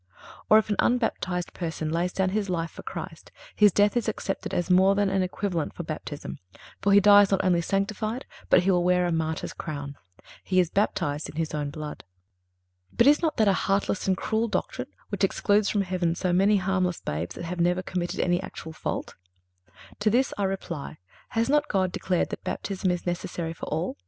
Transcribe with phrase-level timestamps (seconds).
[0.49, 4.51] Or, if an unbaptized person lays down his life for Christ, his death is accepted
[4.51, 6.39] as more than an equivalent for baptism;
[6.81, 9.95] for he dies not only sanctified, but he will wear a martyr's crown.
[10.43, 12.03] He is baptized in his own blood.
[12.91, 13.69] But is not that a cruel
[14.07, 18.21] and heartless doctrine which excludes from heaven so many harmless babes that have never committed
[18.21, 19.13] any actual fault?
[19.99, 20.97] To this I reply:
[21.29, 23.97] Has not God declared that Baptism is necessary for all?